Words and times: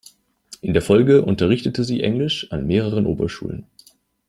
In 0.61 0.73
der 0.73 0.81
Folge 0.81 1.21
unterrichtete 1.21 1.83
sie 1.83 2.01
Englisch 2.01 2.51
an 2.51 2.65
mehreren 2.65 3.05
Oberschulen. 3.05 3.67